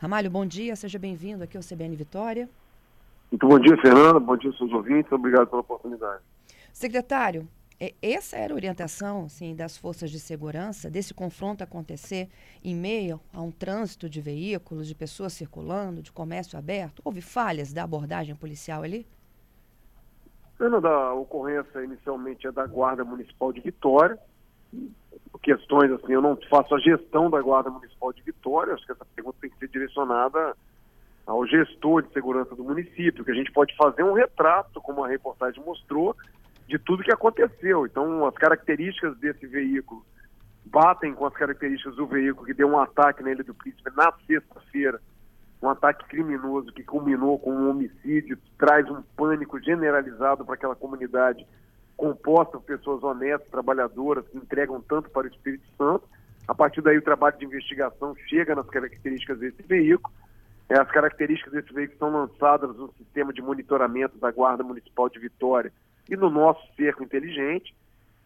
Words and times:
Ramalho, 0.00 0.30
bom 0.30 0.46
dia, 0.46 0.76
seja 0.76 0.96
bem-vindo 0.96 1.42
aqui 1.42 1.56
ao 1.56 1.62
CBN 1.62 1.96
Vitória. 1.96 2.48
Muito 3.32 3.48
bom 3.48 3.58
dia, 3.58 3.76
Fernanda. 3.78 4.20
Bom 4.20 4.36
dia, 4.36 4.52
seus 4.52 4.72
ouvintes. 4.72 5.10
Obrigado 5.10 5.48
pela 5.48 5.60
oportunidade. 5.60 6.22
Secretário, 6.72 7.48
é, 7.80 7.92
essa 8.00 8.36
era 8.36 8.52
a 8.52 8.56
orientação 8.56 9.24
assim, 9.24 9.56
das 9.56 9.76
forças 9.76 10.08
de 10.12 10.20
segurança, 10.20 10.88
desse 10.88 11.12
confronto 11.12 11.64
acontecer 11.64 12.28
em 12.62 12.76
meio 12.76 13.20
a 13.32 13.42
um 13.42 13.50
trânsito 13.50 14.08
de 14.08 14.20
veículos, 14.20 14.86
de 14.86 14.94
pessoas 14.94 15.32
circulando, 15.32 16.00
de 16.00 16.12
comércio 16.12 16.56
aberto? 16.56 17.02
Houve 17.04 17.20
falhas 17.20 17.72
da 17.72 17.82
abordagem 17.82 18.36
policial 18.36 18.84
ali? 18.84 19.04
Fernanda, 20.56 20.88
a 20.88 21.14
ocorrência 21.14 21.82
inicialmente 21.82 22.46
é 22.46 22.52
da 22.52 22.64
Guarda 22.66 23.04
Municipal 23.04 23.52
de 23.52 23.60
Vitória. 23.60 24.16
Questões 25.42 25.90
assim, 25.92 26.12
eu 26.12 26.22
não 26.22 26.36
faço 26.50 26.74
a 26.74 26.78
gestão 26.78 27.30
da 27.30 27.40
Guarda 27.40 27.70
Municipal 27.70 28.12
de 28.12 28.22
Vitória, 28.22 28.74
acho 28.74 28.84
que 28.84 28.92
essa 28.92 29.04
pergunta 29.14 29.38
tem 29.40 29.50
que 29.50 29.58
ser 29.58 29.68
direcionada 29.68 30.56
ao 31.26 31.46
gestor 31.46 32.02
de 32.02 32.12
segurança 32.12 32.56
do 32.56 32.64
município, 32.64 33.24
que 33.24 33.30
a 33.30 33.34
gente 33.34 33.52
pode 33.52 33.76
fazer 33.76 34.02
um 34.02 34.14
retrato, 34.14 34.80
como 34.80 35.04
a 35.04 35.08
reportagem 35.08 35.62
mostrou, 35.62 36.16
de 36.66 36.78
tudo 36.78 37.02
que 37.02 37.12
aconteceu. 37.12 37.86
Então, 37.86 38.26
as 38.26 38.34
características 38.34 39.16
desse 39.18 39.46
veículo 39.46 40.04
batem 40.64 41.14
com 41.14 41.26
as 41.26 41.34
características 41.34 41.96
do 41.96 42.06
veículo 42.06 42.46
que 42.46 42.54
deu 42.54 42.68
um 42.68 42.78
ataque 42.78 43.22
na 43.22 43.30
Ilha 43.30 43.44
do 43.44 43.54
Príncipe 43.54 43.90
na 43.96 44.12
sexta-feira, 44.26 45.00
um 45.62 45.68
ataque 45.68 46.06
criminoso 46.06 46.72
que 46.72 46.82
culminou 46.82 47.38
com 47.38 47.52
um 47.52 47.70
homicídio, 47.70 48.38
traz 48.58 48.88
um 48.88 49.02
pânico 49.16 49.60
generalizado 49.60 50.44
para 50.44 50.54
aquela 50.54 50.76
comunidade 50.76 51.46
composta 51.98 52.52
por 52.52 52.62
pessoas 52.62 53.02
honestas, 53.02 53.50
trabalhadoras, 53.50 54.26
que 54.28 54.38
entregam 54.38 54.80
tanto 54.80 55.10
para 55.10 55.26
o 55.26 55.30
Espírito 55.30 55.66
Santo. 55.76 56.08
A 56.46 56.54
partir 56.54 56.80
daí, 56.80 56.96
o 56.96 57.02
trabalho 57.02 57.36
de 57.36 57.44
investigação 57.44 58.16
chega 58.26 58.54
nas 58.54 58.66
características 58.70 59.38
desse 59.38 59.62
veículo 59.62 60.10
é, 60.68 60.78
as 60.78 60.90
características 60.90 61.52
desse 61.52 61.72
veículo 61.72 61.98
são 61.98 62.10
lançadas 62.10 62.76
no 62.76 62.92
sistema 62.92 63.32
de 63.32 63.40
monitoramento 63.40 64.18
da 64.18 64.30
Guarda 64.30 64.62
Municipal 64.62 65.08
de 65.08 65.18
Vitória 65.18 65.72
e 66.08 66.16
no 66.16 66.28
nosso 66.28 66.60
cerco 66.76 67.02
inteligente. 67.02 67.74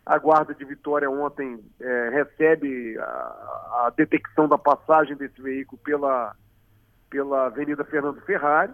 A 0.05 0.18
Guarda 0.18 0.52
de 0.52 0.64
Vitória 0.64 1.08
ontem 1.08 1.61
é, 1.80 2.08
recebe 2.11 2.98
a, 2.98 3.05
a, 3.86 3.92
detecção 3.96 4.48
da 4.48 4.58
passagem 4.58 5.16
desse 5.16 5.41
veículo 5.41 5.80
pela, 5.84 6.34
pela 7.08 7.46
Avenida 7.46 7.84
Fernando 7.84 8.20
Ferrari. 8.22 8.72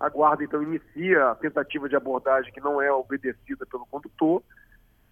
A 0.00 0.08
Guarda 0.08 0.44
então 0.44 0.62
inicia 0.62 1.30
a 1.30 1.34
tentativa 1.34 1.88
de 1.88 1.96
abordagem 1.96 2.52
que 2.52 2.60
não 2.60 2.80
é 2.80 2.92
obedecida 2.92 3.66
pelo 3.66 3.86
condutor. 3.86 4.42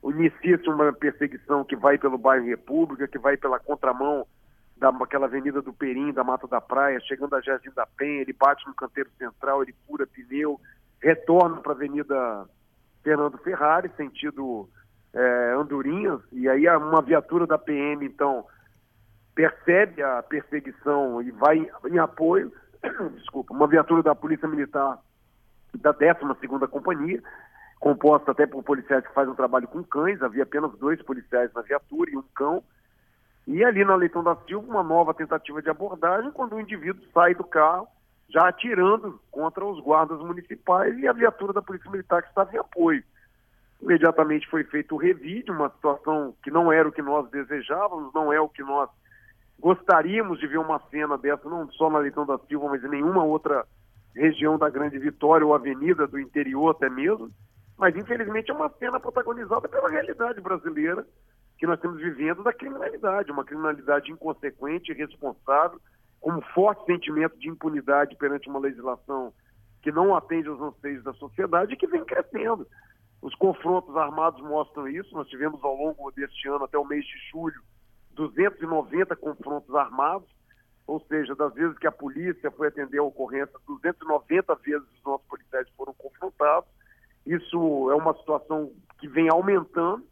Inicia-se 0.05 0.69
uma 0.69 0.93
perseguição 0.93 1.65
que 1.65 1.75
vai 1.75 1.99
pelo 1.99 2.17
bairro 2.17 2.47
República, 2.47 3.09
que 3.09 3.19
vai 3.19 3.37
pela 3.37 3.59
contramão 3.59 4.27
daquela 4.77 5.27
avenida 5.27 5.63
do 5.63 5.73
Perim, 5.73 6.13
da 6.13 6.23
Mata 6.23 6.47
da 6.47 6.61
Praia, 6.61 7.01
chegando 7.01 7.35
a 7.35 7.41
Jardim 7.41 7.71
da 7.75 7.87
Penha, 7.87 8.21
ele 8.21 8.33
bate 8.33 8.67
no 8.67 8.75
canteiro 8.75 9.11
central, 9.19 9.63
ele 9.63 9.75
fura 9.87 10.07
pneu, 10.07 10.61
retorna 11.01 11.57
para 11.57 11.73
a 11.73 11.75
Avenida 11.75 12.47
Fernando 13.03 13.39
Ferrari, 13.39 13.91
sentido 13.97 14.69
é, 15.15 15.55
Andorinhas, 15.59 16.21
e 16.31 16.49
aí 16.49 16.69
uma 16.69 17.01
viatura 17.01 17.47
da 17.47 17.57
PM, 17.57 18.05
então, 18.05 18.45
percebe 19.35 20.03
a 20.03 20.23
perseguição 20.23 21.23
e 21.23 21.31
vai 21.31 21.71
em 21.91 21.99
apoio, 21.99 22.53
desculpa, 23.17 23.55
uma 23.55 23.67
viatura 23.67 24.03
da 24.03 24.15
Polícia 24.15 24.49
Militar 24.49 24.99
da 25.75 25.93
12ª 25.93 26.69
Companhia, 26.69 27.23
composta 27.79 28.31
até 28.31 28.47
por 28.47 28.63
policiais 28.63 29.07
que 29.07 29.13
fazem 29.13 29.33
um 29.33 29.37
trabalho 29.37 29.69
com 29.69 29.85
cães, 29.85 30.23
havia 30.23 30.43
apenas 30.43 30.73
dois 30.79 31.01
policiais 31.03 31.53
na 31.55 31.63
viatura 31.63 32.11
e 32.11 32.17
um 32.17 32.25
cão, 32.35 32.63
e 33.47 33.63
ali 33.65 33.85
na 33.85 33.95
Leitão 33.95 34.25
da 34.25 34.35
Silva, 34.47 34.67
uma 34.67 34.83
nova 34.83 35.15
tentativa 35.15 35.63
de 35.63 35.71
abordagem, 35.71 36.33
quando 36.33 36.55
o 36.55 36.61
indivíduo 36.61 37.05
sai 37.13 37.35
do 37.35 37.45
carro, 37.45 37.87
já 38.29 38.49
atirando 38.49 39.21
contra 39.31 39.65
os 39.65 39.81
guardas 39.81 40.19
municipais 40.19 40.99
e 40.99 41.07
a 41.07 41.13
viatura 41.13 41.53
da 41.53 41.63
Polícia 41.63 41.91
Militar 41.91 42.23
que 42.23 42.29
estava 42.29 42.53
em 42.53 42.59
apoio. 42.59 43.05
Imediatamente 43.81 44.49
foi 44.49 44.65
feito 44.65 44.95
o 44.95 44.99
revide, 44.99 45.51
uma 45.51 45.69
situação 45.71 46.35
que 46.43 46.51
não 46.51 46.73
era 46.73 46.89
o 46.89 46.93
que 46.93 47.03
nós 47.03 47.31
desejávamos, 47.31 48.13
não 48.13 48.33
é 48.33 48.41
o 48.41 48.49
que 48.49 48.63
nós 48.63 48.91
gostaríamos 49.59 50.39
de 50.39 50.47
ver 50.47 50.59
uma 50.59 50.79
cena 50.91 51.17
dessa, 51.17 51.49
não 51.49 51.71
só 51.73 51.91
na 51.91 51.99
Leitão 51.99 52.27
da 52.27 52.39
Silva, 52.39 52.69
mas 52.69 52.85
em 52.85 52.89
nenhuma 52.89 53.25
outra 53.25 53.67
região 54.15 54.59
da 54.59 54.71
Grande 54.71 54.99
Vitória 54.99 55.47
ou 55.47 55.55
avenida 55.55 56.07
do 56.07 56.19
interior 56.19 56.71
até 56.71 56.89
mesmo. 56.89 57.31
Mas 57.77 57.95
infelizmente 57.95 58.51
é 58.51 58.55
uma 58.55 58.71
cena 58.79 58.99
protagonizada 58.99 59.69
pela 59.69 59.91
realidade 59.91 60.41
brasileira, 60.41 61.07
que 61.59 61.67
nós 61.67 61.77
estamos 61.77 62.01
vivendo 62.01 62.43
da 62.43 62.53
criminalidade, 62.53 63.31
uma 63.31 63.45
criminalidade 63.45 64.11
inconsequente, 64.11 64.93
irresponsável, 64.93 65.79
com 66.21 66.33
um 66.33 66.43
forte 66.55 66.85
sentimento 66.87 67.39
de 67.39 67.49
impunidade 67.49 68.17
perante 68.17 68.49
uma 68.49 68.59
legislação 68.59 69.33
que 69.83 69.93
não 69.93 70.17
atende 70.17 70.49
aos 70.49 70.61
anseios 70.61 71.05
da 71.05 71.13
sociedade 71.15 71.75
e 71.75 71.77
que 71.77 71.87
vem 71.87 72.05
crescendo. 72.05 72.67
Os 73.23 73.35
confrontos 73.35 73.97
armados 73.97 74.43
mostram 74.43 74.89
isso. 74.89 75.15
Nós 75.15 75.29
tivemos 75.29 75.63
ao 75.63 75.75
longo 75.77 76.11
deste 76.11 76.49
ano, 76.49 76.65
até 76.65 76.79
o 76.79 76.85
mês 76.85 77.05
de 77.05 77.31
julho, 77.31 77.61
290 78.37 79.17
confrontos 79.17 79.75
armados, 79.75 80.29
ou 80.87 81.01
seja, 81.01 81.35
das 81.35 81.53
vezes 81.55 81.77
que 81.79 81.87
a 81.87 81.93
polícia 81.93 82.51
foi 82.51 82.69
atender 82.69 82.99
a 82.99 83.03
ocorrência, 83.03 83.53
290 83.67 84.55
vezes 84.57 84.87
os 84.95 85.03
nossos 85.05 85.27
policiais 85.27 85.69
foram 85.77 85.95
confrontados. 85.95 86.69
Isso 87.25 87.91
é 87.91 87.95
uma 87.95 88.15
situação 88.15 88.71
que 88.99 89.09
vem 89.09 89.29
aumentando 89.29 90.07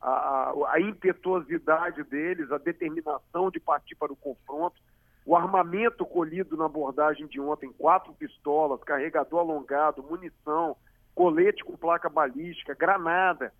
a, 0.00 0.52
a 0.68 0.80
impetuosidade 0.80 2.02
deles, 2.04 2.52
a 2.52 2.58
determinação 2.58 3.50
de 3.50 3.58
partir 3.58 3.94
para 3.94 4.12
o 4.12 4.16
confronto, 4.16 4.76
o 5.24 5.36
armamento 5.36 6.04
colhido 6.04 6.56
na 6.56 6.66
abordagem 6.66 7.26
de 7.26 7.40
ontem, 7.40 7.72
quatro 7.72 8.12
pistolas, 8.12 8.82
carregador 8.82 9.40
alongado, 9.40 10.02
munição, 10.02 10.76
colete 11.14 11.64
com 11.64 11.76
placa 11.76 12.08
balística, 12.08 12.74
granada. 12.74 13.52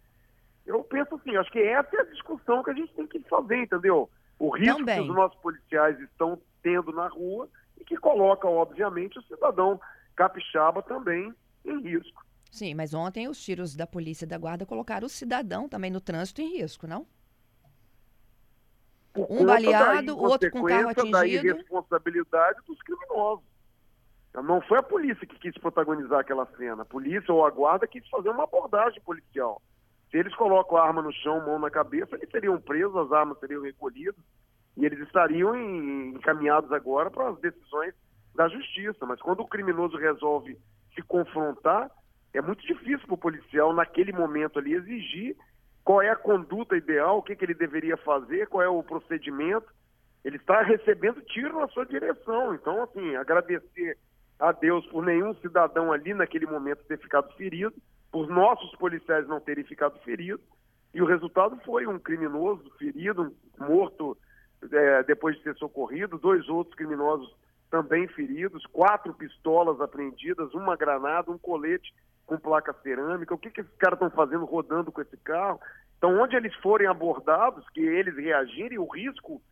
Eu 0.69 0.85
penso 0.85 1.15
assim, 1.15 1.35
acho 1.35 1.51
que 1.51 1.61
essa 1.61 1.89
é 1.97 2.01
a 2.01 2.05
discussão 2.05 2.63
que 2.63 2.71
a 2.71 2.75
gente 2.75 2.93
tem 2.93 3.07
que 3.07 3.19
fazer, 3.21 3.57
entendeu? 3.57 4.09
O 4.39 4.51
risco 4.51 4.77
Também. 4.77 5.03
que 5.03 5.09
os 5.09 5.17
nossos 5.17 5.41
policiais 5.41 5.99
estão 6.01 6.39
tendo 6.63 6.93
na 6.93 7.09
rua 7.09 7.49
e 7.81 7.85
que 7.85 7.97
coloca, 7.97 8.47
obviamente, 8.47 9.19
o 9.19 9.23
cidadão 9.23 9.81
capixaba 10.15 10.83
também 10.83 11.33
em 11.65 11.81
risco. 11.81 12.23
Sim, 12.51 12.75
mas 12.75 12.93
ontem 12.93 13.29
os 13.29 13.43
tiros 13.43 13.75
da 13.75 13.87
polícia 13.87 14.27
e 14.27 14.29
da 14.29 14.37
guarda 14.37 14.67
colocaram 14.67 15.07
o 15.07 15.11
cidadão 15.11 15.71
também 15.71 15.91
no 15.91 16.03
trânsito 16.03 16.43
em 16.43 16.59
risco, 16.59 16.87
não? 16.87 17.07
Por 19.15 19.27
um 19.31 19.47
baleado, 19.47 20.17
o 20.17 20.23
outro 20.23 20.51
com 20.51 20.65
carro 20.65 20.91
atingido. 20.91 21.13
da 21.13 21.27
irresponsabilidade 21.27 22.61
dos 22.67 22.79
criminosos. 22.83 23.45
Não 24.35 24.61
foi 24.61 24.79
a 24.79 24.83
polícia 24.83 25.27
que 25.27 25.39
quis 25.39 25.57
protagonizar 25.57 26.21
aquela 26.21 26.47
cena. 26.59 26.83
A 26.83 26.87
polícia 26.87 27.33
ou 27.33 27.45
a 27.45 27.51
guarda 27.51 27.87
quis 27.87 28.07
fazer 28.09 28.29
uma 28.29 28.45
abordagem 28.45 29.01
policial. 29.01 29.63
Se 30.11 30.17
eles 30.17 30.35
colocam 30.35 30.79
a 30.79 30.87
arma 30.87 31.03
no 31.03 31.13
chão, 31.13 31.45
mão 31.45 31.59
na 31.59 31.71
cabeça, 31.71 32.17
eles 32.17 32.31
seriam 32.31 32.61
presos, 32.61 32.97
as 32.97 33.13
armas 33.13 33.39
seriam 33.39 33.63
recolhidas 33.63 34.23
e 34.77 34.87
eles 34.87 34.99
estariam 35.01 35.55
encaminhados 35.57 36.73
agora 36.73 37.11
para 37.11 37.29
as 37.29 37.39
decisões 37.41 37.95
da 38.35 38.49
justiça. 38.49 39.05
Mas 39.05 39.21
quando 39.21 39.41
o 39.41 39.49
criminoso 39.49 39.97
resolve 39.97 40.57
se 40.95 41.03
confrontar, 41.03 41.91
é 42.33 42.41
muito 42.41 42.65
difícil 42.67 43.07
para 43.07 43.15
o 43.15 43.19
policial, 43.19 43.73
naquele 43.75 44.13
momento 44.13 44.59
ali, 44.59 44.75
exigir 44.75 45.37
qual 45.85 46.03
é 46.03 46.11
a 46.11 46.17
conduta 46.17 46.77
ideal, 46.77 47.19
o 47.19 47.23
que, 47.23 47.35
que 47.35 47.45
ele 47.45 47.55
deveria 47.55 47.97
fazer, 47.97 48.47
qual 48.47 48.63
é 48.63 48.69
o 48.69 48.83
procedimento. 48.83 49.67
Ele 50.25 50.37
está 50.37 50.63
recebendo 50.63 51.21
tiro 51.23 51.59
na 51.59 51.69
sua 51.69 51.85
direção. 51.85 52.55
Então, 52.55 52.83
assim, 52.83 53.17
agradecer 53.17 53.99
a 54.39 54.53
Deus 54.53 54.87
por 54.87 55.05
nenhum 55.05 55.35
cidadão 55.37 55.93
ali 55.93 56.15
naquele 56.15 56.47
momento 56.47 56.85
ter 56.85 56.99
ficado 56.99 57.33
ferido, 57.35 57.75
por 58.11 58.29
nossos 58.29 58.71
policiais 58.77 59.27
não 59.29 59.41
terem 59.41 59.65
ficado 59.65 59.99
feridos. 60.01 60.45
E 60.95 61.03
o 61.03 61.07
resultado 61.07 61.59
foi 61.65 61.87
um 61.87 61.99
criminoso 61.99 62.71
ferido, 62.79 63.35
morto 63.59 64.17
é, 64.73 65.03
depois 65.03 65.37
de 65.37 65.43
ser 65.43 65.55
socorrido, 65.57 66.19
dois 66.19 66.49
outros 66.49 66.75
criminosos 66.75 67.35
também 67.71 68.09
feridos, 68.09 68.65
quatro 68.67 69.13
pistolas 69.13 69.81
apreendidas, 69.81 70.55
uma 70.55 70.77
granada, 70.77 71.31
um 71.31 71.39
colete 71.39 71.95
com 72.27 72.39
placa 72.39 72.75
cerâmica, 72.83 73.35
o 73.35 73.39
que, 73.39 73.51
que 73.51 73.61
esses 73.61 73.77
caras 73.77 73.97
estão 73.97 74.11
fazendo 74.11 74.45
rodando 74.45 74.91
com 74.91 75.01
esse 75.01 75.17
carro. 75.19 75.61
Então, 75.97 76.21
onde 76.21 76.37
eles 76.37 76.55
forem 76.57 76.87
abordados, 76.87 77.69
que 77.71 77.81
eles 77.81 78.17
reagirem, 78.17 78.79
o 78.79 78.87
risco 78.87 79.43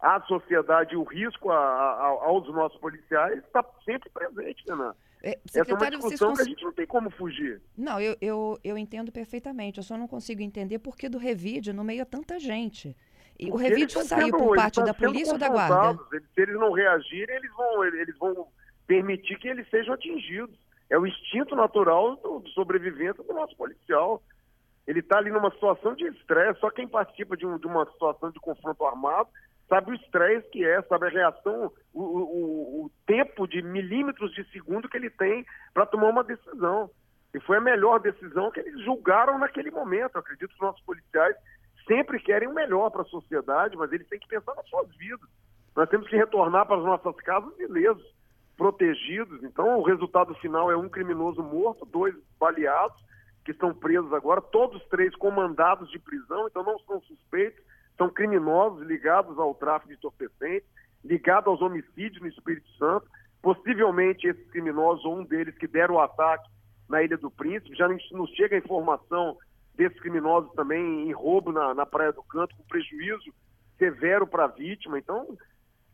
à 0.00 0.20
sociedade, 0.22 0.96
o 0.96 1.04
risco 1.04 1.50
a, 1.50 1.58
a, 1.58 2.06
aos 2.06 2.48
nossos 2.48 2.78
policiais 2.80 3.38
está 3.38 3.64
sempre 3.84 4.10
presente, 4.10 4.64
Renan. 4.68 4.94
É, 5.22 5.38
Essa 5.46 5.70
é 5.70 5.74
uma 5.74 5.90
discussão 5.90 6.30
cons... 6.30 6.38
que 6.38 6.42
a 6.42 6.46
gente 6.46 6.64
não 6.64 6.72
tem 6.72 6.86
como 6.86 7.08
fugir. 7.10 7.62
Não, 7.76 8.00
eu, 8.00 8.16
eu, 8.20 8.58
eu 8.64 8.76
entendo 8.76 9.12
perfeitamente. 9.12 9.78
Eu 9.78 9.84
só 9.84 9.96
não 9.96 10.08
consigo 10.08 10.42
entender 10.42 10.80
por 10.80 10.96
que 10.96 11.08
do 11.08 11.16
revide 11.16 11.72
no 11.72 11.84
meio 11.84 12.02
a 12.02 12.06
tanta 12.06 12.40
gente. 12.40 12.96
E 13.38 13.46
Porque 13.46 13.50
o 13.50 13.56
revide 13.56 13.92
saiu 13.92 14.26
sendo, 14.26 14.38
por 14.38 14.56
parte 14.56 14.82
da 14.82 14.92
polícia 14.92 15.32
ou 15.32 15.38
da 15.38 15.48
guarda? 15.48 15.98
Eles, 16.12 16.26
se 16.34 16.40
eles 16.40 16.54
não 16.56 16.72
reagirem, 16.72 17.36
eles 17.36 17.52
vão, 17.54 17.84
eles 17.84 18.18
vão 18.18 18.48
permitir 18.86 19.38
que 19.38 19.48
eles 19.48 19.68
sejam 19.70 19.94
atingidos. 19.94 20.58
É 20.90 20.98
o 20.98 21.06
instinto 21.06 21.54
natural 21.54 22.16
do, 22.16 22.42
sobrevivência 22.50 23.22
do 23.22 23.32
nosso 23.32 23.56
policial. 23.56 24.22
Ele 24.86 24.98
está 24.98 25.18
ali 25.18 25.30
numa 25.30 25.50
situação 25.52 25.94
de 25.94 26.04
estresse. 26.08 26.58
Só 26.58 26.68
quem 26.68 26.88
participa 26.88 27.36
de, 27.36 27.46
um, 27.46 27.56
de, 27.58 27.66
uma 27.66 27.86
situação 27.92 28.30
de 28.32 28.40
confronto 28.40 28.84
armado 28.84 29.28
sabe 29.72 29.90
o 29.90 29.94
estresse 29.94 30.46
que 30.50 30.62
é, 30.62 30.82
sabe 30.82 31.06
a 31.06 31.10
reação, 31.10 31.72
o, 31.94 32.02
o, 32.02 32.84
o 32.84 32.90
tempo 33.06 33.48
de 33.48 33.62
milímetros 33.62 34.30
de 34.34 34.44
segundo 34.50 34.86
que 34.86 34.98
ele 34.98 35.08
tem 35.08 35.46
para 35.72 35.86
tomar 35.86 36.10
uma 36.10 36.22
decisão. 36.22 36.90
E 37.34 37.40
foi 37.40 37.56
a 37.56 37.60
melhor 37.62 37.98
decisão 37.98 38.50
que 38.50 38.60
eles 38.60 38.84
julgaram 38.84 39.38
naquele 39.38 39.70
momento. 39.70 40.16
Eu 40.16 40.20
acredito 40.20 40.50
que 40.50 40.54
os 40.56 40.60
nossos 40.60 40.82
policiais 40.84 41.34
sempre 41.88 42.20
querem 42.20 42.48
o 42.48 42.54
melhor 42.54 42.90
para 42.90 43.00
a 43.00 43.06
sociedade, 43.06 43.74
mas 43.74 43.90
eles 43.90 44.06
têm 44.08 44.18
que 44.18 44.28
pensar 44.28 44.54
nas 44.54 44.68
suas 44.68 44.94
vidas. 44.96 45.26
Nós 45.74 45.88
temos 45.88 46.06
que 46.06 46.16
retornar 46.16 46.66
para 46.66 46.76
as 46.76 46.84
nossas 46.84 47.16
casas 47.22 47.58
ilesos, 47.58 48.04
protegidos. 48.58 49.42
Então, 49.42 49.78
o 49.78 49.82
resultado 49.82 50.34
final 50.34 50.70
é 50.70 50.76
um 50.76 50.90
criminoso 50.90 51.42
morto, 51.42 51.86
dois 51.86 52.14
baleados, 52.38 53.02
que 53.42 53.52
estão 53.52 53.74
presos 53.74 54.12
agora, 54.12 54.42
todos 54.42 54.84
três 54.88 55.16
comandados 55.16 55.90
de 55.90 55.98
prisão, 55.98 56.46
então 56.46 56.62
não 56.62 56.78
são 56.80 57.00
suspeitos, 57.00 57.64
são 58.02 58.10
criminosos 58.10 58.84
ligados 58.84 59.38
ao 59.38 59.54
tráfico 59.54 59.90
de 59.90 59.94
entorpecentes, 59.94 60.68
ligados 61.04 61.46
aos 61.46 61.62
homicídios 61.62 62.20
no 62.20 62.26
Espírito 62.26 62.68
Santo. 62.76 63.06
Possivelmente 63.40 64.26
esses 64.26 64.44
criminosos, 64.50 65.04
ou 65.04 65.18
um 65.18 65.24
deles 65.24 65.56
que 65.56 65.68
deram 65.68 65.94
o 65.94 66.00
ataque 66.00 66.48
na 66.88 67.00
Ilha 67.02 67.16
do 67.16 67.30
Príncipe, 67.30 67.76
já 67.76 67.88
nos 67.88 68.30
chega 68.30 68.56
a 68.56 68.58
informação 68.58 69.36
desses 69.76 69.98
criminosos 70.00 70.52
também 70.54 71.08
em 71.08 71.12
roubo 71.12 71.52
na, 71.52 71.74
na 71.74 71.86
Praia 71.86 72.12
do 72.12 72.24
Canto, 72.24 72.56
com 72.56 72.64
prejuízo 72.64 73.32
severo 73.78 74.26
para 74.26 74.44
a 74.44 74.48
vítima. 74.48 74.98
Então, 74.98 75.36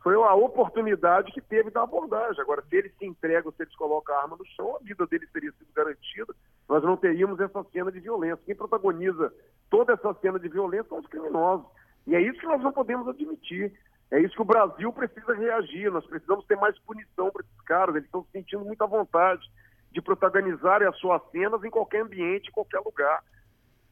foi 0.02 0.14
a 0.14 0.34
oportunidade 0.34 1.30
que 1.32 1.42
teve 1.42 1.70
da 1.70 1.82
abordagem. 1.82 2.40
Agora, 2.40 2.62
se 2.62 2.74
eles 2.74 2.92
se 2.98 3.04
entregam, 3.04 3.52
se 3.52 3.62
eles 3.62 3.76
colocam 3.76 4.14
a 4.14 4.22
arma 4.22 4.36
no 4.36 4.46
chão, 4.46 4.76
a 4.76 4.82
vida 4.82 5.06
deles 5.06 5.30
teria 5.30 5.52
sido 5.52 5.68
garantida. 5.74 6.34
Nós 6.68 6.82
não 6.82 6.96
teríamos 6.96 7.38
essa 7.38 7.64
cena 7.64 7.92
de 7.92 8.00
violência. 8.00 8.42
Quem 8.46 8.54
protagoniza 8.54 9.32
toda 9.68 9.92
essa 9.92 10.14
cena 10.14 10.38
de 10.38 10.48
violência 10.48 10.88
são 10.88 10.98
os 11.00 11.06
criminosos. 11.06 11.66
E 12.08 12.14
é 12.14 12.22
isso 12.22 12.40
que 12.40 12.46
nós 12.46 12.62
não 12.62 12.72
podemos 12.72 13.06
admitir. 13.06 13.70
É 14.10 14.18
isso 14.18 14.34
que 14.34 14.40
o 14.40 14.44
Brasil 14.44 14.90
precisa 14.90 15.34
reagir. 15.34 15.92
Nós 15.92 16.06
precisamos 16.06 16.46
ter 16.46 16.56
mais 16.56 16.76
punição 16.80 17.30
para 17.30 17.42
esses 17.42 17.60
caras. 17.66 17.94
Eles 17.94 18.06
estão 18.06 18.24
se 18.24 18.30
sentindo 18.32 18.64
muita 18.64 18.86
vontade 18.86 19.46
de 19.92 20.00
protagonizarem 20.00 20.88
as 20.88 20.98
suas 20.98 21.20
cenas 21.30 21.62
em 21.62 21.70
qualquer 21.70 22.00
ambiente, 22.00 22.48
em 22.48 22.52
qualquer 22.52 22.80
lugar. 22.80 23.22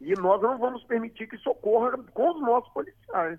E 0.01 0.15
nós 0.15 0.41
não 0.41 0.59
vamos 0.59 0.83
permitir 0.85 1.27
que 1.27 1.37
isso 1.37 1.51
ocorra 1.51 1.99
com 2.15 2.31
os 2.31 2.41
nossos 2.41 2.73
policiais. 2.73 3.39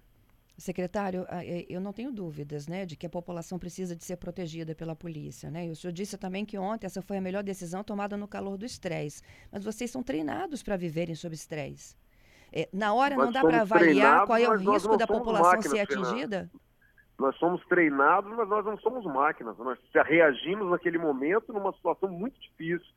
Secretário, 0.59 1.25
ah, 1.29 1.43
é, 1.43 1.65
eu 1.69 1.79
não 1.79 1.93
tenho 1.93 2.11
dúvidas 2.11 2.67
né, 2.67 2.85
de 2.85 2.95
que 2.95 3.05
a 3.05 3.09
população 3.09 3.59
precisa 3.59 3.95
de 3.95 4.03
ser 4.03 4.17
protegida 4.17 4.75
pela 4.75 4.95
polícia. 4.95 5.49
Né? 5.49 5.67
E 5.67 5.71
o 5.71 5.75
senhor 5.75 5.93
disse 5.93 6.17
também 6.17 6.45
que 6.45 6.57
ontem 6.57 6.85
essa 6.85 7.01
foi 7.01 7.17
a 7.17 7.21
melhor 7.21 7.43
decisão 7.43 7.83
tomada 7.83 8.15
no 8.15 8.27
calor 8.27 8.57
do 8.57 8.65
estresse. 8.65 9.23
Mas 9.51 9.63
vocês 9.63 9.89
são 9.89 10.03
treinados 10.03 10.61
para 10.61 10.77
viverem 10.77 11.15
sob 11.15 11.33
estresse. 11.33 11.95
É, 12.57 12.67
na 12.73 12.91
hora 12.91 13.15
não 13.15 13.31
dá 13.31 13.41
para 13.41 13.61
avaliar 13.61 14.25
qual 14.25 14.39
é 14.39 14.49
o 14.49 14.55
risco 14.55 14.97
da 14.97 15.05
população 15.05 15.61
ser 15.61 15.79
atingida? 15.79 16.49
Nós 17.19 17.35
somos 17.35 17.63
treinados, 17.67 18.31
mas 18.35 18.49
nós 18.49 18.65
não 18.65 18.75
somos 18.79 19.05
máquinas. 19.05 19.55
Nós 19.59 19.77
reagimos 19.93 20.67
naquele 20.71 20.97
momento 20.97 21.53
numa 21.53 21.71
situação 21.73 22.09
muito 22.09 22.39
difícil. 22.39 22.87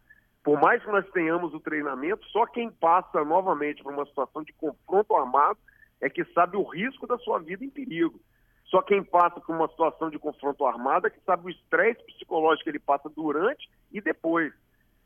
Por 0.43 0.59
mais 0.59 0.83
que 0.83 0.91
nós 0.91 1.07
tenhamos 1.11 1.53
o 1.53 1.61
treinamento, 1.61 2.25
só 2.29 2.47
quem 2.47 2.71
passa 2.71 3.23
novamente 3.23 3.83
por 3.83 3.93
uma 3.93 4.07
situação 4.07 4.43
de 4.43 4.55
confronto 4.55 5.15
armado 5.15 5.59
é 6.01 6.09
que 6.09 6.25
sabe 6.33 6.57
o 6.57 6.63
risco 6.63 7.07
da 7.07 7.19
sua 7.19 7.39
vida 7.39 7.63
em 7.63 7.69
perigo. 7.69 8.19
Só 8.65 8.81
quem 8.81 9.05
passa 9.05 9.41
por 9.41 9.55
uma 9.55 9.69
situação 9.69 10.09
de 10.09 10.19
confronto 10.19 10.65
armado 10.65 11.07
é 11.07 11.11
que 11.11 11.21
sabe 11.27 11.47
o 11.47 11.51
estresse 11.51 12.03
psicológico 12.07 12.65
que 12.65 12.71
ele 12.71 12.79
passa 12.79 13.11
durante 13.11 13.69
e 13.93 14.01
depois. 14.01 14.55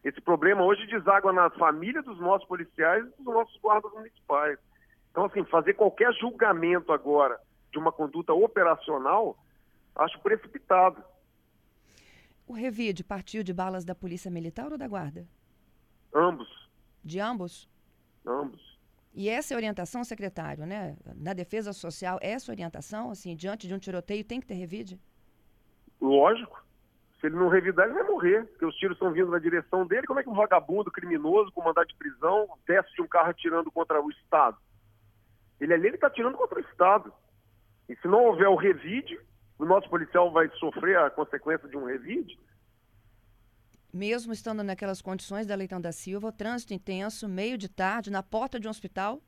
Esse 0.05 0.21
problema 0.21 0.63
hoje 0.63 0.87
deságua 0.87 1.33
na 1.33 1.49
família 1.51 2.03
dos 2.03 2.21
nossos 2.21 2.47
policiais 2.47 3.07
e 3.07 3.23
dos 3.23 3.35
nossos 3.35 3.59
guardas 3.61 3.91
municipais. 3.93 4.59
Então, 5.11 5.25
assim, 5.25 5.43
fazer 5.45 5.75
qualquer 5.75 6.13
julgamento 6.15 6.93
agora 6.93 7.41
de 7.73 7.79
uma 7.79 7.91
conduta 7.91 8.35
operacional, 8.35 9.37
acho 9.97 10.21
precipitado. 10.21 11.03
O 12.47 12.53
revide 12.53 13.03
partiu 13.03 13.43
de 13.43 13.55
balas 13.55 13.85
da 13.85 13.95
Polícia 13.95 14.31
Militar 14.31 14.71
ou 14.71 14.77
da 14.77 14.87
Guarda? 14.87 15.27
Ambos. 16.13 16.69
De 17.03 17.19
ambos? 17.19 17.69
Ambos. 18.27 18.79
E 19.15 19.29
essa 19.29 19.53
é 19.53 19.57
a 19.57 19.59
orientação, 19.59 20.05
secretário, 20.05 20.67
né? 20.67 20.97
Na 21.15 21.33
defesa 21.33 21.73
social, 21.73 22.19
essa 22.21 22.51
orientação, 22.53 23.11
assim, 23.11 23.35
diante 23.35 23.67
de 23.67 23.75
um 23.75 23.79
tiroteio, 23.79 24.25
tem 24.25 24.41
que 24.41 24.47
ter 24.47 24.55
revide? 24.55 25.01
Lógico. 26.01 26.64
Se 27.25 27.29
ele 27.29 27.37
não 27.37 27.49
revidar, 27.49 27.87
ele 27.87 27.95
vai 27.95 28.03
morrer, 28.03 28.45
porque 28.49 28.67
os 28.67 28.77
tiros 28.77 28.97
estão 28.97 29.11
vindo 29.11 29.31
na 29.31 29.39
direção 29.39 29.87
dele. 29.87 30.07
Como 30.07 30.21
é 30.21 30.23
que 30.23 30.29
um 30.29 30.35
vagabundo, 30.35 30.93
criminoso, 30.93 31.51
com 31.53 31.65
mandado 31.65 31.89
de 31.89 31.97
prisão, 31.97 32.47
desce 32.67 32.93
de 32.93 33.01
um 33.01 33.09
carro 33.09 33.31
atirando 33.31 33.73
contra 33.73 33.99
o 33.99 34.11
Estado? 34.11 34.59
Ele 35.59 35.73
ali 35.73 35.89
está 35.89 36.09
atirando 36.09 36.37
contra 36.37 36.59
o 36.59 36.61
Estado. 36.61 37.11
E 37.89 37.97
se 37.97 38.07
não 38.07 38.27
houver 38.27 38.47
o 38.49 38.57
revide, 38.57 39.19
o 39.59 39.65
nosso 39.65 39.89
policial 39.89 40.31
vai 40.31 40.51
sofrer 40.59 40.99
a 40.99 41.09
consequência 41.09 41.67
de 41.67 41.79
um 41.79 41.87
revide 41.87 42.39
mesmo 43.91 44.33
estando 44.33 44.65
naquelas 44.65 45.01
condições 45.01 45.47
da 45.47 45.55
Leitão 45.55 45.81
da 45.81 45.93
Silva, 45.93 46.33
trânsito 46.33 46.75
intenso, 46.75 47.29
meio 47.29 47.57
de 47.57 47.69
tarde, 47.69 48.11
na 48.11 48.25
porta 48.25 48.59
de 48.59 48.67
um 48.67 48.71
hospital? 48.71 49.23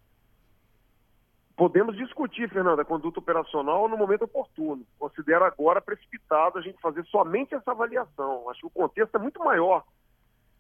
Podemos 1.56 1.97
discutir, 1.97 2.50
Fernanda, 2.50 2.82
a 2.82 2.85
conduta 2.85 3.19
operacional 3.19 3.88
no 3.88 3.97
momento 3.97 4.25
oportuno. 4.26 4.85
Considero 4.99 5.43
agora 5.43 5.81
precipitado 5.81 6.58
a 6.58 6.62
gente 6.62 6.79
fazer 6.82 7.03
somente 7.06 7.55
essa 7.55 7.70
avaliação. 7.70 8.50
Acho 8.50 8.61
que 8.61 8.67
o 8.67 8.70
contexto 8.70 9.14
é 9.14 9.19
muito 9.19 9.43
maior 9.43 9.82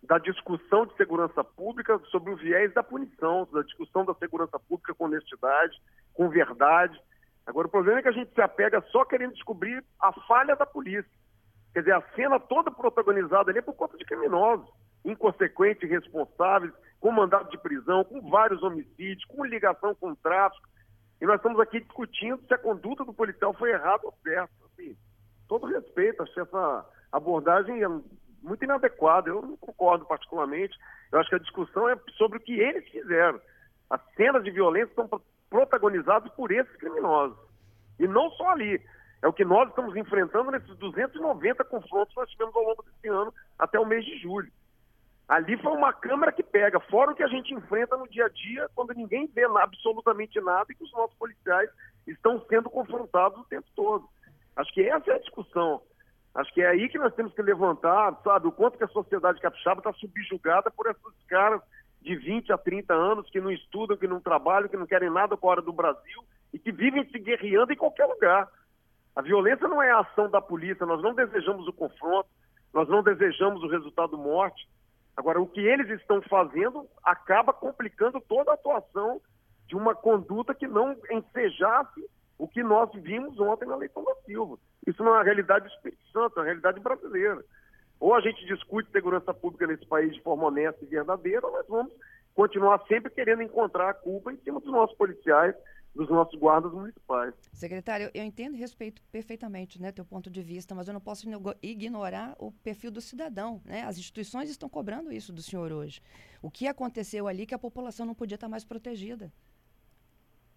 da 0.02 0.16
discussão 0.18 0.86
de 0.86 0.96
segurança 0.96 1.44
pública 1.44 1.98
sobre 2.10 2.32
o 2.32 2.36
viés 2.36 2.72
da 2.72 2.82
punição, 2.82 3.46
da 3.52 3.60
discussão 3.60 4.06
da 4.06 4.14
segurança 4.14 4.58
pública 4.58 4.94
com 4.94 5.04
honestidade, 5.04 5.76
com 6.14 6.30
verdade. 6.30 6.98
Agora, 7.44 7.66
o 7.66 7.70
problema 7.70 7.98
é 7.98 8.02
que 8.02 8.08
a 8.08 8.12
gente 8.12 8.32
se 8.32 8.40
apega 8.40 8.80
só 8.90 9.04
querendo 9.04 9.34
descobrir 9.34 9.84
a 10.00 10.12
falha 10.12 10.56
da 10.56 10.64
polícia. 10.64 11.10
Quer 11.74 11.80
dizer, 11.80 11.92
a 11.92 12.02
cena 12.14 12.40
toda 12.40 12.70
protagonizada 12.70 13.50
ali 13.50 13.58
é 13.58 13.62
por 13.62 13.74
conta 13.74 13.98
de 13.98 14.04
criminosos, 14.06 14.66
inconsequentes, 15.04 15.82
irresponsáveis, 15.82 16.72
com 16.98 17.10
mandado 17.10 17.50
de 17.50 17.58
prisão, 17.58 18.02
com 18.02 18.30
vários 18.30 18.62
homicídios, 18.62 19.24
com 19.26 19.44
ligação 19.44 19.94
com 19.94 20.14
tráfico. 20.14 20.66
E 21.20 21.26
nós 21.26 21.36
estamos 21.36 21.58
aqui 21.60 21.80
discutindo 21.80 22.40
se 22.46 22.54
a 22.54 22.58
conduta 22.58 23.04
do 23.04 23.12
policial 23.12 23.52
foi 23.54 23.70
errada 23.70 24.02
ou 24.04 24.14
certa. 24.22 24.52
Assim, 24.66 24.96
todo 25.48 25.66
respeito, 25.66 26.22
achei 26.22 26.42
essa 26.42 26.86
abordagem 27.10 27.82
é 27.82 27.88
muito 28.42 28.64
inadequada. 28.64 29.30
Eu 29.30 29.42
não 29.42 29.56
concordo 29.56 30.04
particularmente. 30.04 30.76
Eu 31.10 31.18
acho 31.18 31.30
que 31.30 31.36
a 31.36 31.40
discussão 31.40 31.88
é 31.88 31.98
sobre 32.16 32.38
o 32.38 32.40
que 32.40 32.60
eles 32.60 32.86
fizeram. 32.88 33.40
As 33.88 34.00
cenas 34.14 34.44
de 34.44 34.50
violência 34.50 34.94
são 34.94 35.08
protagonizadas 35.48 36.30
por 36.34 36.50
esses 36.50 36.74
criminosos. 36.76 37.38
E 37.98 38.06
não 38.06 38.30
só 38.32 38.50
ali. 38.50 38.80
É 39.22 39.28
o 39.28 39.32
que 39.32 39.44
nós 39.44 39.68
estamos 39.68 39.96
enfrentando 39.96 40.50
nesses 40.50 40.76
290 40.76 41.64
confrontos 41.64 42.12
que 42.14 42.20
nós 42.20 42.30
tivemos 42.30 42.54
ao 42.54 42.62
longo 42.62 42.82
desse 42.82 43.08
ano 43.08 43.32
até 43.58 43.80
o 43.80 43.86
mês 43.86 44.04
de 44.04 44.18
julho. 44.18 44.52
Ali 45.28 45.56
foi 45.56 45.72
uma 45.72 45.92
câmera 45.92 46.30
que 46.30 46.42
pega, 46.42 46.78
fora 46.78 47.10
o 47.10 47.14
que 47.14 47.22
a 47.22 47.28
gente 47.28 47.52
enfrenta 47.52 47.96
no 47.96 48.08
dia 48.08 48.26
a 48.26 48.28
dia, 48.28 48.70
quando 48.74 48.94
ninguém 48.94 49.26
vê 49.26 49.44
absolutamente 49.44 50.40
nada 50.40 50.66
e 50.70 50.74
que 50.74 50.84
os 50.84 50.92
nossos 50.92 51.16
policiais 51.16 51.68
estão 52.06 52.40
sendo 52.48 52.70
confrontados 52.70 53.38
o 53.40 53.44
tempo 53.44 53.66
todo. 53.74 54.08
Acho 54.54 54.72
que 54.72 54.82
essa 54.82 55.10
é 55.10 55.14
a 55.14 55.20
discussão. 55.20 55.82
Acho 56.32 56.52
que 56.54 56.62
é 56.62 56.68
aí 56.68 56.88
que 56.88 56.98
nós 56.98 57.14
temos 57.14 57.34
que 57.34 57.42
levantar, 57.42 58.14
sabe, 58.22 58.46
o 58.46 58.52
quanto 58.52 58.78
que 58.78 58.84
a 58.84 58.88
sociedade 58.88 59.40
capixaba 59.40 59.80
está 59.80 59.92
subjugada 59.94 60.70
por 60.70 60.86
esses 60.86 61.26
caras 61.26 61.60
de 62.02 62.14
20 62.14 62.52
a 62.52 62.58
30 62.58 62.94
anos 62.94 63.28
que 63.30 63.40
não 63.40 63.50
estudam, 63.50 63.96
que 63.96 64.06
não 64.06 64.20
trabalham, 64.20 64.68
que 64.68 64.76
não 64.76 64.86
querem 64.86 65.10
nada 65.10 65.36
fora 65.36 65.60
do 65.60 65.72
Brasil 65.72 66.24
e 66.52 66.58
que 66.58 66.70
vivem 66.70 67.04
se 67.08 67.18
guerreando 67.18 67.72
em 67.72 67.76
qualquer 67.76 68.06
lugar. 68.06 68.48
A 69.16 69.22
violência 69.22 69.66
não 69.66 69.82
é 69.82 69.90
a 69.90 70.00
ação 70.00 70.30
da 70.30 70.40
polícia, 70.40 70.86
nós 70.86 71.02
não 71.02 71.14
desejamos 71.14 71.66
o 71.66 71.72
confronto, 71.72 72.28
nós 72.72 72.88
não 72.88 73.02
desejamos 73.02 73.62
o 73.62 73.68
resultado 73.68 74.16
morte. 74.16 74.68
Agora, 75.16 75.40
o 75.40 75.46
que 75.46 75.60
eles 75.60 75.88
estão 75.98 76.20
fazendo 76.22 76.86
acaba 77.02 77.52
complicando 77.52 78.20
toda 78.20 78.50
a 78.50 78.54
atuação 78.54 79.20
de 79.66 79.74
uma 79.74 79.94
conduta 79.94 80.54
que 80.54 80.66
não 80.66 80.96
ensejasse 81.10 82.04
o 82.38 82.46
que 82.46 82.62
nós 82.62 82.90
vimos 82.92 83.38
ontem 83.40 83.66
na 83.66 83.76
Leitão 83.76 84.04
da 84.04 84.14
Silva. 84.26 84.58
Isso 84.86 85.02
não 85.02 85.14
é 85.14 85.18
uma 85.18 85.24
realidade 85.24 85.66
do 85.66 85.72
Espírito 85.72 86.02
Santo, 86.12 86.36
é 86.36 86.40
uma 86.40 86.44
realidade 86.44 86.80
brasileira. 86.80 87.42
Ou 87.98 88.14
a 88.14 88.20
gente 88.20 88.44
discute 88.44 88.90
segurança 88.90 89.32
pública 89.32 89.66
nesse 89.66 89.86
país 89.86 90.14
de 90.14 90.22
forma 90.22 90.46
honesta 90.46 90.84
e 90.84 90.86
verdadeira, 90.88 91.46
ou 91.46 91.52
nós 91.52 91.66
vamos 91.66 91.92
continuar 92.34 92.84
sempre 92.86 93.10
querendo 93.10 93.42
encontrar 93.42 93.88
a 93.88 93.94
culpa 93.94 94.30
em 94.30 94.36
cima 94.36 94.60
dos 94.60 94.70
nossos 94.70 94.94
policiais 94.98 95.56
dos 95.96 96.10
nossos 96.10 96.38
guardas 96.38 96.72
municipais. 96.72 97.34
Secretário, 97.52 98.10
eu 98.12 98.22
entendo 98.22 98.54
e 98.54 98.58
respeito 98.58 99.02
perfeitamente 99.10 99.80
né, 99.80 99.90
teu 99.90 100.04
ponto 100.04 100.30
de 100.30 100.42
vista, 100.42 100.74
mas 100.74 100.86
eu 100.86 100.94
não 100.94 101.00
posso 101.00 101.26
ignorar 101.62 102.36
o 102.38 102.52
perfil 102.52 102.90
do 102.90 103.00
cidadão. 103.00 103.60
Né? 103.64 103.82
As 103.82 103.96
instituições 103.96 104.50
estão 104.50 104.68
cobrando 104.68 105.10
isso 105.10 105.32
do 105.32 105.42
senhor 105.42 105.72
hoje. 105.72 106.02
O 106.42 106.50
que 106.50 106.68
aconteceu 106.68 107.26
ali 107.26 107.46
que 107.46 107.54
a 107.54 107.58
população 107.58 108.04
não 108.04 108.14
podia 108.14 108.34
estar 108.34 108.48
mais 108.48 108.64
protegida? 108.64 109.32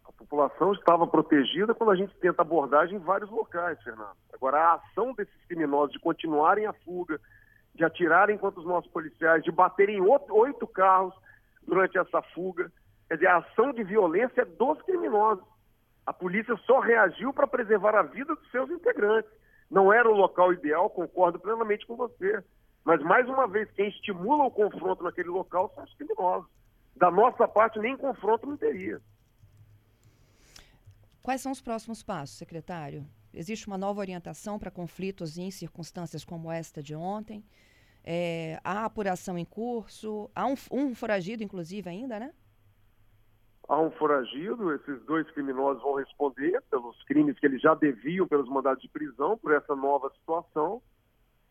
A 0.03 0.11
população 0.11 0.73
estava 0.73 1.07
protegida 1.07 1.73
quando 1.73 1.91
a 1.91 1.95
gente 1.95 2.13
tenta 2.17 2.41
abordagem 2.41 2.97
em 2.97 2.99
vários 2.99 3.29
locais, 3.29 3.81
Fernando. 3.81 4.17
Agora, 4.33 4.57
a 4.57 4.73
ação 4.73 5.13
desses 5.13 5.45
criminosos 5.47 5.93
de 5.93 5.99
continuarem 5.99 6.65
a 6.65 6.73
fuga, 6.73 7.19
de 7.73 7.85
atirarem 7.85 8.37
contra 8.37 8.59
os 8.59 8.65
nossos 8.65 8.91
policiais, 8.91 9.43
de 9.43 9.51
baterem 9.51 10.01
oito 10.01 10.67
carros 10.67 11.13
durante 11.65 11.97
essa 11.97 12.21
fuga, 12.33 12.69
Quer 13.09 13.15
dizer, 13.15 13.27
a 13.27 13.37
ação 13.37 13.73
de 13.73 13.83
violência 13.83 14.41
é 14.41 14.45
dos 14.45 14.79
criminosos. 14.83 15.43
A 16.05 16.13
polícia 16.13 16.55
só 16.65 16.79
reagiu 16.79 17.33
para 17.33 17.47
preservar 17.47 17.95
a 17.95 18.03
vida 18.03 18.35
dos 18.35 18.51
seus 18.51 18.69
integrantes. 18.69 19.31
Não 19.69 19.91
era 19.91 20.07
o 20.07 20.15
local 20.15 20.53
ideal, 20.53 20.89
concordo 20.91 21.39
plenamente 21.39 21.87
com 21.87 21.95
você. 21.95 22.43
Mas, 22.85 23.01
mais 23.01 23.27
uma 23.27 23.47
vez, 23.47 23.69
quem 23.71 23.89
estimula 23.89 24.45
o 24.45 24.51
confronto 24.51 25.03
naquele 25.03 25.29
local 25.29 25.71
são 25.73 25.83
os 25.83 25.93
criminosos. 25.95 26.49
Da 26.95 27.09
nossa 27.09 27.47
parte, 27.47 27.79
nem 27.79 27.97
confronto 27.97 28.45
não 28.45 28.57
teria. 28.57 29.01
Quais 31.23 31.41
são 31.41 31.51
os 31.51 31.61
próximos 31.61 32.03
passos, 32.03 32.37
secretário? 32.37 33.05
Existe 33.33 33.67
uma 33.67 33.77
nova 33.77 33.99
orientação 33.99 34.59
para 34.59 34.71
conflitos 34.71 35.37
em 35.37 35.49
circunstâncias 35.49 36.23
como 36.23 36.51
esta 36.51 36.81
de 36.81 36.95
ontem? 36.95 37.43
É, 38.03 38.59
há 38.63 38.85
apuração 38.85 39.37
em 39.37 39.45
curso? 39.45 40.29
Há 40.35 40.45
um, 40.45 40.55
um 40.71 40.95
foragido, 40.95 41.43
inclusive, 41.43 41.89
ainda, 41.89 42.19
né? 42.19 42.33
Há 43.69 43.79
um 43.79 43.91
foragido, 43.91 44.73
esses 44.73 44.99
dois 45.05 45.29
criminosos 45.29 45.83
vão 45.83 45.93
responder 45.93 46.59
pelos 46.71 47.01
crimes 47.03 47.37
que 47.37 47.45
eles 47.45 47.61
já 47.61 47.75
deviam, 47.75 48.27
pelos 48.27 48.49
mandados 48.49 48.81
de 48.81 48.89
prisão, 48.89 49.37
por 49.37 49.53
essa 49.53 49.75
nova 49.75 50.09
situação. 50.09 50.81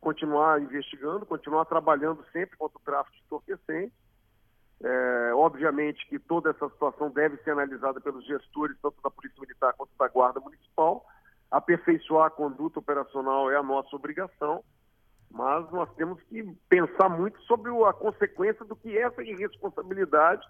Continuar 0.01 0.61
investigando, 0.61 1.25
continuar 1.25 1.65
trabalhando 1.67 2.25
sempre 2.33 2.57
contra 2.57 2.77
o 2.77 2.83
tráfico 2.83 3.17
de 3.17 3.23
entorpecentes. 3.23 3.97
É, 4.83 5.33
obviamente 5.33 6.05
que 6.09 6.19
toda 6.19 6.51
essa 6.51 6.69
situação 6.69 7.09
deve 7.09 7.37
ser 7.39 7.53
analisada 7.53 8.01
pelos 8.01 8.27
gestores, 8.27 8.77
tanto 8.83 9.01
da 9.01 9.11
Polícia 9.11 9.41
Militar 9.41 9.73
quanto 9.75 9.91
da 9.97 10.09
Guarda 10.09 10.41
Municipal. 10.41 11.07
Aperfeiçoar 11.49 12.27
a 12.27 12.31
conduta 12.31 12.81
operacional 12.81 13.49
é 13.49 13.57
a 13.57 13.63
nossa 13.63 13.95
obrigação 13.95 14.65
mas 15.31 15.71
nós 15.71 15.93
temos 15.95 16.21
que 16.23 16.43
pensar 16.71 17.09
muito 17.11 17.39
sobre 17.43 17.71
a 17.85 17.93
consequência 17.93 18.65
do 18.65 18.75
que 18.75 18.97
essa 18.97 19.23
irresponsabilidade 19.23 20.43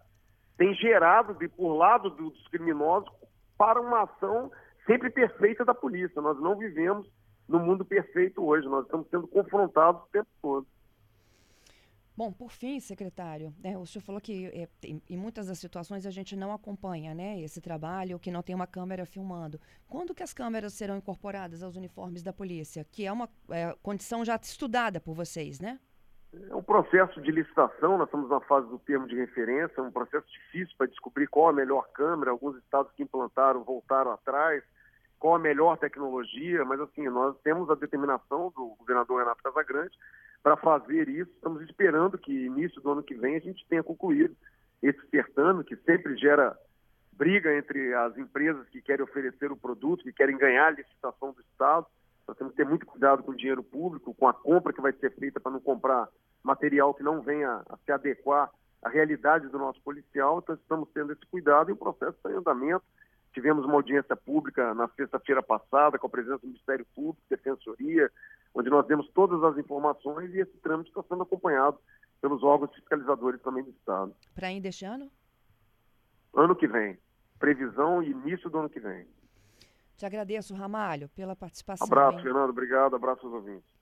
tem 0.59 0.75
gerado 0.75 1.33
de, 1.35 1.49
por 1.49 1.73
lado 1.73 2.11
dos 2.11 2.47
criminosos 2.49 3.09
para 3.57 3.81
uma 3.81 4.03
ação 4.03 4.51
sempre 4.85 5.09
perfeita 5.09 5.65
da 5.65 5.73
polícia. 5.73 6.21
Nós 6.21 6.39
não 6.41 6.57
vivemos 6.57 7.09
no 7.49 7.61
mundo 7.61 7.85
perfeito 7.85 8.45
hoje, 8.45 8.69
nós 8.69 8.85
estamos 8.85 9.09
sendo 9.09 9.27
confrontados 9.29 10.03
o 10.03 10.09
tempo 10.09 10.29
todo. 10.43 10.67
Bom, 12.15 12.33
por 12.33 12.51
fim, 12.51 12.81
secretário, 12.81 13.55
né, 13.63 13.79
o 13.79 13.87
senhor 13.87 14.03
falou 14.03 14.21
que 14.21 14.47
é, 14.47 14.69
em, 14.83 15.17
muitas 15.17 15.47
das 15.47 15.61
situações 15.61 16.05
a 16.05 16.11
gente 16.11 16.35
não 16.35 16.53
acompanha 16.53 17.15
né, 17.15 17.41
esse 17.41 17.61
trabalho, 17.61 18.19
que 18.19 18.33
não 18.33 18.43
tem 18.43 18.57
uma 18.57 18.67
câmera 18.67 19.07
filmando. 19.07 19.61
Quando 19.87 20.13
que 20.13 20.25
as 20.25 20.35
câmeras 20.35 20.73
serão 20.73 20.97
incorporadas 20.97 21.63
aos 21.63 21.77
uniformes 21.77 22.21
da 22.21 22.33
polícia? 22.33 22.85
Que 22.91 23.07
é 23.07 23.13
uma 23.13 23.29
é, 23.51 23.73
condição 23.85 24.25
já 24.25 24.35
estudada 24.35 25.01
por 25.01 25.15
vocês, 25.15 25.61
né? 25.61 25.79
É 26.51 26.55
um 26.55 26.63
processo 26.63 27.21
de 27.21 27.31
licitação, 27.31 27.99
nós 27.99 28.07
estamos 28.09 28.31
na 28.31 28.41
fase 28.41 28.69
do 28.69 28.79
termo 28.79 29.07
de 29.07 29.17
referência, 29.17 29.81
é 29.81 29.83
um 29.83 29.91
processo 29.91 30.27
difícil 30.31 30.75
para 30.77 30.87
descobrir 30.87 31.27
qual 31.27 31.49
a 31.49 31.53
melhor 31.53 31.89
câmera, 31.93 32.31
alguns 32.31 32.57
estados 32.59 32.93
que 32.93 33.03
implantaram 33.03 33.65
voltaram 33.65 34.13
atrás, 34.13 34.63
qual 35.19 35.35
a 35.35 35.39
melhor 35.39 35.77
tecnologia, 35.79 36.65
mas 36.65 36.81
assim, 36.81 37.09
nós 37.09 37.37
temos 37.43 37.69
a 37.71 37.75
determinação 37.75 38.53
do 38.55 38.77
governador 38.79 39.21
Renato 39.21 39.43
Casagrande 39.43 39.97
para 40.43 40.57
fazer 40.57 41.09
isso. 41.09 41.31
Estamos 41.33 41.63
esperando 41.63 42.17
que 42.17 42.47
início 42.47 42.81
do 42.81 42.93
ano 42.93 43.03
que 43.03 43.15
vem 43.15 43.37
a 43.37 43.41
gente 43.41 43.67
tenha 43.69 43.83
concluído 43.83 44.37
esse 44.83 45.01
certame, 45.09 45.65
que 45.65 45.77
sempre 45.79 46.17
gera 46.17 46.57
briga 47.13 47.53
entre 47.57 47.93
as 47.95 48.17
empresas 48.17 48.69
que 48.69 48.81
querem 48.81 49.05
oferecer 49.05 49.51
o 49.51 49.57
produto, 49.57 50.05
que 50.05 50.13
querem 50.13 50.39
ganhar 50.39 50.69
a 50.69 50.71
licitação 50.71 51.33
do 51.33 51.41
Estado. 51.41 51.87
Nós 52.29 52.37
temos 52.37 52.53
que 52.53 52.59
ter 52.59 52.69
muito 52.69 52.87
cuidado 52.87 53.25
com 53.25 53.33
o 53.33 53.37
dinheiro 53.37 53.63
público, 53.63 54.15
com 54.15 54.29
a 54.29 54.35
compra 54.35 54.73
que 54.73 54.81
vai 54.81 54.93
ser 54.93 55.11
feita 55.15 55.41
para 55.41 55.51
não 55.51 55.61
comprar 55.61 56.09
material 56.43 56.95
que 56.95 57.03
não 57.03 57.21
venha 57.21 57.63
a 57.69 57.77
se 57.85 57.93
adequar 57.93 58.51
à 58.83 58.89
realidade 58.89 59.49
do 59.49 59.59
nosso 59.59 59.81
policial. 59.83 60.39
Então, 60.39 60.55
estamos 60.55 60.89
tendo 60.95 61.13
esse 61.13 61.25
cuidado 61.27 61.71
e 61.71 61.73
o 61.73 61.77
processo 61.77 62.17
está 62.17 62.31
em 62.31 62.37
andamento. 62.37 62.85
Tivemos 63.33 63.65
uma 63.65 63.75
audiência 63.75 64.17
pública 64.17 64.75
na 64.75 64.89
sexta-feira 64.89 65.43
passada 65.43 65.99
com 65.99 66.07
a 66.07 66.11
presença 66.11 66.39
do 66.39 66.47
Ministério 66.47 66.87
Público, 66.95 67.23
Defensoria, 67.29 68.11
onde 68.55 68.71
nós 68.71 68.87
demos 68.87 69.09
todas 69.11 69.43
as 69.45 69.59
informações 69.59 70.33
e 70.35 70.41
esse 70.41 70.57
trâmite 70.59 70.89
está 70.91 71.03
sendo 71.03 71.23
acompanhado 71.23 71.79
pelos 72.21 72.43
órgãos 72.43 72.75
fiscalizadores 72.75 73.41
também 73.43 73.63
do 73.63 73.71
Estado. 73.71 74.15
Para 74.35 74.49
ainda 74.49 74.69
este 74.69 74.85
ano? 74.85 75.11
Ano 76.35 76.57
que 76.57 76.67
vem. 76.67 76.99
Previsão 77.39 78.03
início 78.03 78.51
do 78.51 78.59
ano 78.59 78.69
que 78.69 78.81
vem. 78.81 79.07
Te 79.97 80.07
agradeço, 80.07 80.55
Ramalho, 80.55 81.09
pela 81.11 81.37
participação. 81.37 81.87
Abraço, 81.87 82.19
hein? 82.19 82.25
Fernando. 82.25 82.51
Obrigado. 82.51 82.97
Abraço 82.97 83.27
aos 83.27 83.35
ouvintes. 83.35 83.78